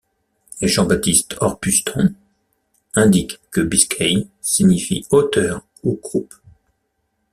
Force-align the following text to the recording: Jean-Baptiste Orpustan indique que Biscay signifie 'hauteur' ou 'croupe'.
Jean-Baptiste 0.63 1.35
Orpustan 1.41 2.13
indique 2.95 3.39
que 3.51 3.61
Biscay 3.61 4.25
signifie 4.41 5.05
'hauteur' 5.11 5.61
ou 5.83 5.95
'croupe'. 5.95 6.33